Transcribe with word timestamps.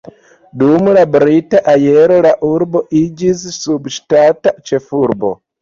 Dum 0.61 0.87
la 0.97 1.03
brita 1.15 1.61
erao 1.73 2.17
la 2.27 2.33
urbo 2.49 2.83
iĝis 3.03 3.47
subŝtata 3.59 4.59
ĉefurbo. 4.73 5.35